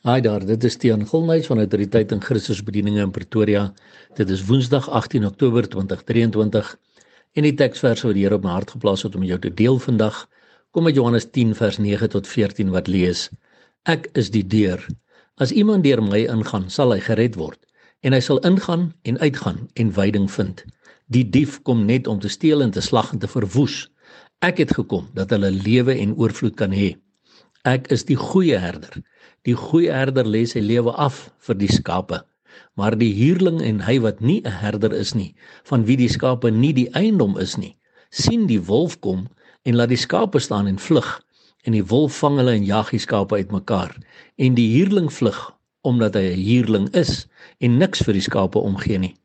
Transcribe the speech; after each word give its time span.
Haai 0.00 0.22
daar, 0.24 0.40
dit 0.48 0.62
is 0.64 0.78
Tiaan 0.80 1.02
Gilnuys 1.04 1.44
van 1.50 1.58
Autoriteit 1.60 2.12
in 2.14 2.22
Christus 2.24 2.62
Bedieninge 2.64 3.02
in 3.02 3.10
Pretoria. 3.12 3.66
Dit 4.16 4.30
is 4.32 4.46
Woensdag 4.48 4.86
18 4.88 5.26
Oktober 5.28 5.66
2023 5.68 6.70
en 7.36 7.44
die 7.44 7.52
teksvers 7.52 8.06
wat 8.06 8.16
die 8.16 8.22
Here 8.24 8.38
op 8.38 8.46
my 8.46 8.54
hart 8.54 8.72
geplaas 8.72 9.04
het 9.04 9.18
om 9.18 9.26
jou 9.28 9.36
te 9.38 9.50
deel 9.52 9.76
vandag 9.78 10.22
kom 10.72 10.88
uit 10.88 10.96
Johannes 10.96 11.26
10 11.36 11.52
vers 11.58 11.76
9 11.84 12.08
tot 12.16 12.30
14 12.30 12.70
wat 12.72 12.88
lees: 12.88 13.26
Ek 13.84 14.08
is 14.16 14.32
die 14.32 14.46
deur. 14.46 14.80
As 15.36 15.52
iemand 15.52 15.84
deur 15.84 16.00
my 16.00 16.22
ingaan, 16.32 16.70
sal 16.70 16.96
hy 16.96 17.02
gered 17.04 17.36
word 17.36 17.60
en 18.00 18.16
hy 18.16 18.22
sal 18.24 18.40
ingaan 18.48 18.94
en 19.04 19.20
uitgaan 19.20 19.66
en 19.76 19.92
veiding 19.92 20.30
vind. 20.32 20.64
Die 21.12 21.26
dief 21.28 21.60
kom 21.68 21.84
net 21.84 22.08
om 22.08 22.24
te 22.24 22.32
steel 22.32 22.64
en 22.64 22.72
te 22.72 22.80
slag 22.80 23.12
en 23.12 23.20
te 23.20 23.28
verwoes. 23.28 23.90
Ek 24.40 24.64
het 24.64 24.72
gekom 24.80 25.12
dat 25.12 25.36
hulle 25.36 25.52
lewe 25.52 25.92
en 25.92 26.16
oorvloed 26.16 26.56
kan 26.56 26.72
hê. 26.72 26.94
Ek 27.68 27.90
is 27.92 28.06
die 28.08 28.16
goeie 28.16 28.56
herder. 28.56 29.02
Die 29.44 29.52
goeie 29.52 29.92
herder 29.92 30.24
lê 30.24 30.46
sy 30.48 30.62
lewe 30.64 30.94
af 30.96 31.26
vir 31.44 31.58
die 31.60 31.68
skape. 31.68 32.22
Maar 32.80 32.96
die 32.96 33.12
huurling 33.12 33.60
en 33.60 33.82
hy 33.84 33.98
wat 34.00 34.22
nie 34.24 34.40
'n 34.40 34.56
herder 34.62 34.94
is 34.96 35.12
nie, 35.14 35.34
van 35.68 35.84
wie 35.84 35.96
die 35.96 36.08
skape 36.08 36.50
nie 36.50 36.72
die 36.72 36.88
eiendom 36.96 37.36
is 37.36 37.58
nie, 37.58 37.76
sien 38.10 38.46
die 38.46 38.64
wolf 38.64 38.96
kom 39.00 39.28
en 39.64 39.76
laat 39.76 39.92
die 39.92 40.00
skape 40.00 40.40
staan 40.40 40.66
en 40.66 40.78
vlug. 40.78 41.20
En 41.66 41.72
die 41.72 41.84
wolf 41.84 42.16
vang 42.16 42.38
hulle 42.38 42.52
en 42.56 42.64
jag 42.64 42.90
die 42.90 42.98
skape 42.98 43.36
uitmekaar. 43.36 43.94
En 44.38 44.54
die 44.54 44.80
huurling 44.80 45.12
vlug 45.12 45.52
omdat 45.82 46.14
hy 46.14 46.32
'n 46.32 46.40
huurling 46.40 46.88
is 46.96 47.26
en 47.60 47.78
niks 47.78 48.00
vir 48.00 48.14
die 48.14 48.24
skape 48.24 48.58
omgee 48.58 48.98
nie. 48.98 49.16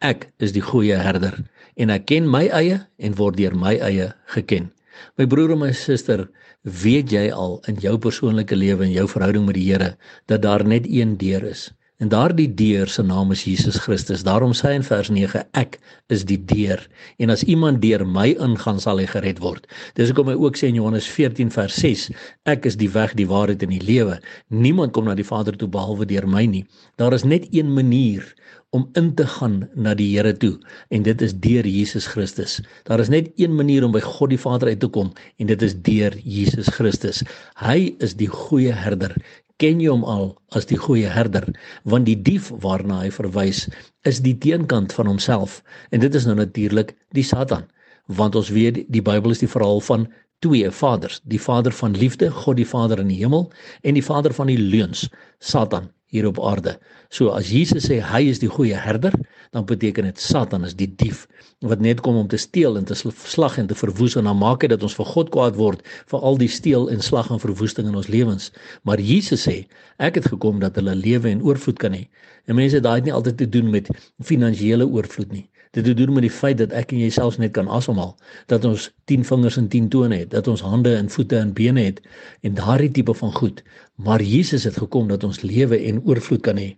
Ek 0.00 0.32
is 0.38 0.52
die 0.52 0.64
goeie 0.64 0.96
herder 0.96 1.44
en 1.76 1.90
ek 1.90 2.06
ken 2.06 2.30
my 2.30 2.48
eie 2.48 2.86
en 2.98 3.14
word 3.14 3.36
deur 3.36 3.54
my 3.54 3.76
eie 3.76 4.14
geken. 4.24 4.72
My 5.18 5.26
broer 5.26 5.54
en 5.54 5.62
my 5.62 5.72
suster, 5.76 6.26
weet 6.62 7.12
jy 7.12 7.28
al 7.32 7.58
in 7.70 7.80
jou 7.82 7.94
persoonlike 7.98 8.56
lewe 8.56 8.84
en 8.86 8.94
jou 8.94 9.06
verhouding 9.08 9.46
met 9.46 9.58
die 9.58 9.68
Here 9.70 9.94
dat 10.26 10.42
daar 10.42 10.64
net 10.64 10.88
een 10.88 11.16
deur 11.20 11.44
is? 11.50 11.70
En 12.02 12.08
daardie 12.10 12.48
deur 12.58 12.88
se 12.90 13.02
naam 13.06 13.30
is 13.30 13.44
Jesus 13.46 13.76
Christus. 13.78 14.24
Daarom 14.26 14.50
sê 14.58 14.72
hy 14.72 14.78
in 14.80 14.86
vers 14.86 15.08
9: 15.14 15.44
Ek 15.54 15.76
is 16.10 16.24
die 16.26 16.38
deur 16.50 16.80
en 17.22 17.30
as 17.30 17.44
iemand 17.46 17.78
deur 17.84 18.02
my 18.02 18.32
ingaan 18.42 18.80
sal 18.82 18.98
hy 18.98 19.04
gered 19.06 19.38
word. 19.44 19.68
Dis 19.94 20.10
hoekom 20.10 20.32
hy 20.32 20.34
ook 20.40 20.58
sê 20.58 20.72
in 20.72 20.80
Johannes 20.80 21.06
14 21.06 21.52
vers 21.54 21.76
6: 21.78 22.08
Ek 22.50 22.66
is 22.66 22.74
die 22.80 22.90
weg, 22.90 23.14
die 23.20 23.28
waarheid 23.30 23.62
en 23.62 23.70
die 23.70 23.84
lewe. 23.86 24.16
Niemand 24.50 24.96
kom 24.96 25.06
na 25.06 25.14
die 25.14 25.28
Vader 25.28 25.54
toe 25.54 25.70
behalwe 25.70 26.08
deur 26.10 26.26
my 26.26 26.42
nie. 26.50 26.64
Daar 26.98 27.14
is 27.14 27.22
net 27.22 27.46
een 27.54 27.70
manier 27.70 28.26
om 28.74 28.88
in 28.98 29.12
te 29.14 29.28
gaan 29.28 29.60
na 29.76 29.94
die 29.94 30.08
Here 30.16 30.32
toe 30.34 30.56
en 30.90 31.04
dit 31.06 31.22
is 31.22 31.36
deur 31.44 31.68
Jesus 31.68 32.08
Christus. 32.08 32.58
Daar 32.88 33.04
is 33.04 33.12
net 33.12 33.30
een 33.38 33.54
manier 33.54 33.86
om 33.86 33.94
by 33.94 34.02
God 34.02 34.32
die 34.34 34.40
Vader 34.40 34.72
uit 34.72 34.82
te 34.82 34.90
kom 34.90 35.12
en 35.38 35.54
dit 35.54 35.62
is 35.62 35.78
deur 35.86 36.18
Jesus 36.24 36.72
Christus. 36.74 37.22
Hy 37.62 37.92
is 38.02 38.16
die 38.18 38.30
goeie 38.32 38.74
herder. 38.74 39.14
Ken 39.62 39.78
jy 39.78 39.92
hom 39.92 40.02
al 40.02 40.32
as 40.58 40.64
die 40.66 40.78
goeie 40.84 41.06
herder? 41.06 41.44
Want 41.86 42.08
die 42.08 42.16
dief 42.18 42.48
waarna 42.64 42.96
hy 43.04 43.12
verwys 43.14 43.68
is 44.10 44.18
die 44.24 44.34
teenkant 44.34 44.90
van 44.96 45.06
homself 45.06 45.60
en 45.94 46.02
dit 46.02 46.18
is 46.18 46.26
nou 46.26 46.34
natuurlik 46.34 46.90
die 47.14 47.22
Satan. 47.22 47.68
Want 48.10 48.34
ons 48.34 48.50
weet 48.50 48.82
die 48.90 49.04
Bybel 49.06 49.30
is 49.36 49.44
die 49.44 49.52
verhaal 49.52 49.78
van 49.86 50.08
twee 50.42 50.66
vaders, 50.74 51.20
die 51.22 51.38
Vader 51.38 51.70
van 51.78 51.94
liefde, 51.94 52.32
God 52.42 52.58
die 52.58 52.66
Vader 52.66 52.98
in 52.98 53.14
die 53.14 53.20
hemel 53.22 53.52
en 53.86 53.94
die 53.94 54.02
Vader 54.02 54.34
van 54.34 54.50
die 54.50 54.58
leuns, 54.58 55.06
Satan 55.38 55.92
hier 56.12 56.28
op 56.28 56.38
aarde. 56.44 56.76
So 57.08 57.32
as 57.32 57.48
Jesus 57.52 57.88
sê 57.88 57.98
hy 58.04 58.26
is 58.28 58.40
die 58.42 58.50
goeie 58.52 58.76
herder, 58.76 59.14
dan 59.52 59.64
beteken 59.68 60.06
dit 60.08 60.20
Satan 60.20 60.64
is 60.68 60.76
die 60.76 60.88
dief 60.88 61.26
wat 61.62 61.82
net 61.84 62.00
kom 62.02 62.16
om 62.18 62.28
te 62.28 62.40
steel 62.40 62.76
en 62.80 62.86
te 62.88 62.96
slag 62.96 63.58
en 63.60 63.68
te 63.70 63.76
verwoes 63.78 64.16
en 64.18 64.26
dan 64.26 64.38
maak 64.40 64.64
hy 64.64 64.72
dat 64.72 64.82
ons 64.82 64.96
vir 64.98 65.08
God 65.12 65.30
kwaad 65.34 65.58
word 65.60 65.84
vir 66.10 66.24
al 66.28 66.40
die 66.40 66.50
steel 66.50 66.88
en 66.90 67.04
slag 67.04 67.30
en 67.30 67.42
verwoesting 67.42 67.86
in 67.88 67.98
ons 68.00 68.10
lewens. 68.12 68.50
Maar 68.82 69.00
Jesus 69.00 69.46
sê 69.46 69.62
ek 70.02 70.18
het 70.20 70.28
gekom 70.32 70.60
dat 70.64 70.80
hulle 70.80 70.96
lewe 70.98 71.30
en 71.30 71.44
oorvloed 71.46 71.78
kan 71.78 71.94
hê. 71.96 72.08
En 72.50 72.58
mense 72.58 72.80
daai 72.82 72.98
het 72.98 73.06
nie 73.06 73.14
altyd 73.14 73.38
te 73.44 73.48
doen 73.48 73.70
met 73.70 73.88
finansiële 74.26 74.88
oorvloed 74.88 75.32
nie. 75.32 75.46
Dit 75.72 75.86
het 75.86 75.96
te 75.96 76.04
doen 76.04 76.12
met 76.12 76.26
die 76.26 76.30
feit 76.30 76.58
dat 76.60 76.72
ek 76.76 76.90
en 76.92 76.98
jy 77.00 77.08
selfs 77.08 77.38
net 77.40 77.54
kan 77.56 77.68
asemhaal, 77.72 78.10
dat 78.52 78.64
ons 78.68 78.90
10 79.08 79.22
vingers 79.24 79.56
en 79.56 79.68
10 79.72 79.86
tone 79.88 80.18
het, 80.20 80.30
dat 80.34 80.48
ons 80.52 80.60
hande 80.60 80.90
en 80.96 81.08
voete 81.08 81.38
en 81.38 81.54
bene 81.56 81.86
het 81.86 82.02
en 82.44 82.58
daardie 82.58 82.90
tipe 82.98 83.14
van 83.16 83.32
goed. 83.32 83.62
Maar 83.96 84.20
Jesus 84.22 84.66
het 84.68 84.76
gekom 84.76 85.08
dat 85.08 85.24
ons 85.24 85.40
lewe 85.40 85.78
en 85.88 86.02
oorvloed 86.04 86.44
kan 86.44 86.60
hê. 86.60 86.74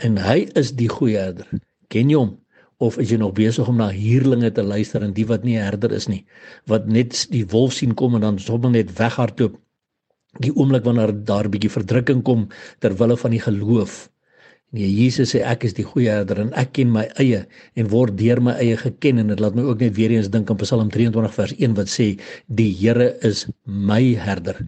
En 0.00 0.16
hy 0.24 0.46
is 0.56 0.72
die 0.72 0.88
goeie 0.88 1.20
herder. 1.20 1.50
Ken 1.92 2.08
jy 2.08 2.16
hom? 2.16 2.32
Of 2.80 2.96
is 2.98 3.12
jy 3.12 3.20
nog 3.20 3.36
besig 3.36 3.68
om 3.68 3.76
na 3.76 3.90
huurlinge 3.92 4.50
te 4.56 4.64
luister 4.64 5.04
en 5.04 5.12
die 5.12 5.26
wat 5.28 5.44
nie 5.44 5.58
herder 5.60 5.92
is 5.92 6.08
nie, 6.08 6.24
wat 6.66 6.88
net 6.88 7.26
die 7.30 7.44
wolf 7.52 7.76
sien 7.76 7.92
kom 7.94 8.16
en 8.16 8.24
dan 8.24 8.40
sommer 8.40 8.72
net 8.72 8.96
weghardloop? 8.96 9.60
Die 10.42 10.50
oomblik 10.56 10.88
wanneer 10.88 11.12
daar 11.12 11.44
'n 11.44 11.52
bietjie 11.52 11.70
verdrukking 11.70 12.24
kom 12.24 12.48
ter 12.80 12.96
wille 12.96 13.16
van 13.16 13.30
die 13.30 13.40
geloof, 13.40 14.08
Nee, 14.74 14.88
Jesus 14.90 15.30
sê 15.30 15.40
ek 15.46 15.62
is 15.68 15.76
die 15.76 15.84
goeie 15.86 16.10
herder 16.10 16.40
en 16.42 16.48
ek 16.58 16.72
ken 16.74 16.88
my 16.90 17.04
eie 17.22 17.44
en 17.78 17.90
word 17.92 18.16
deur 18.18 18.40
my 18.42 18.56
eie 18.58 18.74
geken 18.80 19.20
en 19.22 19.28
dit 19.30 19.42
laat 19.42 19.54
my 19.54 19.62
ook 19.68 19.84
net 19.84 19.94
weer 19.94 20.10
eens 20.10 20.32
dink 20.34 20.48
aan 20.50 20.58
Psalm 20.58 20.88
23 20.90 21.36
vers 21.36 21.52
1 21.60 21.76
wat 21.78 21.92
sê 21.92 22.06
die 22.60 22.72
Here 22.80 23.12
is 23.28 23.44
my 23.70 24.00
herder. 24.18 24.58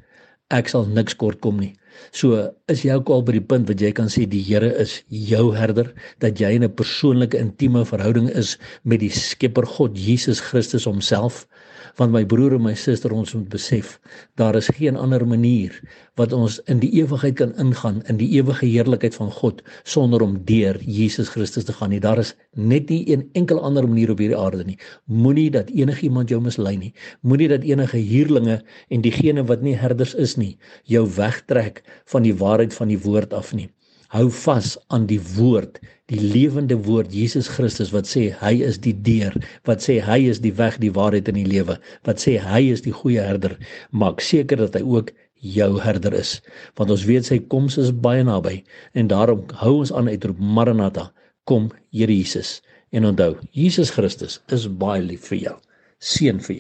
Ek 0.55 0.71
sal 0.71 0.87
niks 0.87 1.19
kort 1.19 1.41
kom 1.43 1.59
nie. 1.59 1.73
So 2.15 2.39
is 2.71 2.85
jy 2.87 2.95
ook 2.95 3.11
al 3.11 3.27
by 3.27 3.35
die 3.35 3.43
punt 3.51 3.67
wat 3.73 3.83
jy 3.83 3.91
kan 3.99 4.07
sê 4.13 4.29
die 4.31 4.45
Here 4.47 4.71
is 4.79 5.01
jou 5.11 5.49
herder, 5.59 5.91
dat 6.23 6.39
jy 6.39 6.53
in 6.55 6.63
'n 6.63 6.79
persoonlike 6.79 7.43
intieme 7.43 7.83
verhouding 7.83 8.31
is 8.31 8.55
met 8.85 9.03
die 9.03 9.11
Skepper 9.11 9.67
God 9.67 9.99
Jesus 9.99 10.39
Christus 10.39 10.87
homself 10.87 11.49
want 11.97 12.13
my 12.13 12.25
broer 12.25 12.57
en 12.57 12.63
my 12.63 12.75
suster 12.75 13.13
ons 13.13 13.35
moet 13.35 13.49
besef 13.53 13.99
daar 14.41 14.57
is 14.57 14.69
geen 14.79 14.97
ander 14.97 15.27
manier 15.27 15.77
wat 16.17 16.33
ons 16.33 16.59
in 16.73 16.81
die 16.81 16.91
ewigheid 16.97 17.37
kan 17.41 17.53
ingaan 17.61 18.01
in 18.11 18.19
die 18.21 18.29
ewige 18.39 18.67
heerlikheid 18.67 19.17
van 19.19 19.31
God 19.39 19.63
sonder 19.85 20.25
om 20.25 20.39
deur 20.49 20.79
Jesus 20.81 21.29
Christus 21.29 21.67
te 21.69 21.75
gaan 21.77 21.93
nie. 21.93 22.01
Daar 22.01 22.19
is 22.23 22.33
net 22.55 22.89
nie 22.93 23.03
een 23.13 23.27
enkel 23.37 23.61
ander 23.61 23.89
manier 23.89 24.11
op 24.15 24.23
hierdie 24.23 24.39
aarde 24.39 24.65
nie. 24.65 24.79
Moenie 25.05 25.51
dat 25.53 25.71
enigiemand 25.71 26.33
jou 26.33 26.41
mislei 26.41 26.77
nie. 26.81 26.93
Moenie 27.21 27.51
dat 27.53 27.69
enige 27.69 28.01
huurlinge 28.01 28.61
en 28.89 29.05
diegene 29.05 29.45
wat 29.45 29.65
nie 29.67 29.77
herders 29.77 30.15
is 30.15 30.37
nie 30.41 30.57
jou 30.89 31.05
wegtrek 31.19 31.83
van 32.13 32.25
die 32.25 32.37
waarheid 32.37 32.75
van 32.75 32.93
die 32.93 33.01
woord 33.05 33.37
af 33.37 33.53
nie 33.57 33.69
hou 34.15 34.27
vas 34.45 34.77
aan 34.95 35.07
die 35.11 35.21
woord, 35.35 35.81
die 36.13 36.21
lewende 36.21 36.77
woord 36.87 37.15
Jesus 37.15 37.49
Christus 37.51 37.93
wat 37.95 38.07
sê 38.11 38.29
hy 38.41 38.53
is 38.69 38.79
die 38.85 38.95
deur, 39.09 39.35
wat 39.67 39.83
sê 39.83 39.99
hy 40.05 40.21
is 40.31 40.41
die 40.45 40.55
weg, 40.55 40.79
die 40.83 40.93
waarheid 40.95 41.31
en 41.33 41.39
die 41.41 41.49
lewe, 41.49 41.79
wat 42.07 42.23
sê 42.23 42.37
hy 42.43 42.63
is 42.75 42.85
die 42.87 42.95
goeie 42.95 43.25
herder. 43.27 43.57
Maak 43.91 44.23
seker 44.23 44.63
dat 44.63 44.79
hy 44.79 44.85
ook 44.87 45.11
jou 45.57 45.71
herder 45.83 46.15
is, 46.17 46.39
want 46.79 46.95
ons 46.95 47.05
weet 47.09 47.27
sy 47.27 47.41
koms 47.53 47.77
is 47.83 47.93
baie 47.93 48.23
naby 48.27 48.61
en 48.95 49.11
daarom 49.13 49.45
hou 49.63 49.79
ons 49.83 49.93
aan 49.93 50.09
uitroep 50.11 50.39
Maranatha, 50.39 51.11
kom 51.47 51.71
Here 51.91 52.13
Jesus. 52.13 52.61
En 52.95 53.05
onthou, 53.05 53.35
Jesus 53.53 53.91
Christus 53.91 54.39
is 54.55 54.67
baie 54.69 55.03
lief 55.03 55.27
vir 55.31 55.39
jou. 55.43 55.57
Seën 55.99 56.39
vir 56.41 56.55
jou. 56.55 56.55